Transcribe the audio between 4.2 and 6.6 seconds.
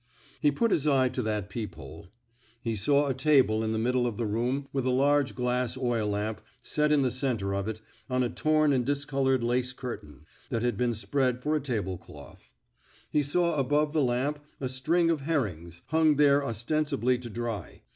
room with a large glass oil lamp